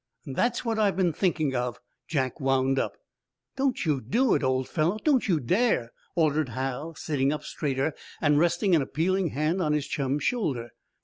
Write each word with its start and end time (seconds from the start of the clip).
"That's 0.25 0.65
what 0.65 0.79
I've 0.79 0.95
been 0.97 1.13
thinking 1.13 1.55
of," 1.55 1.79
Jack 2.07 2.39
wound 2.39 2.79
up. 2.79 2.97
"Don't 3.55 3.85
you 3.85 4.01
do 4.01 4.33
it, 4.33 4.41
old 4.41 4.67
fellow 4.67 4.97
don't 4.97 5.27
you 5.27 5.39
dare!" 5.39 5.91
ordered 6.15 6.49
Hal, 6.49 6.95
sitting 6.95 7.31
up 7.31 7.43
straighter 7.43 7.93
and 8.19 8.39
resting 8.39 8.73
an 8.73 8.81
appealing 8.81 9.27
hand 9.27 9.61
on 9.61 9.73
his 9.73 9.85
chum's 9.85 10.23
shoulder. 10.23 10.69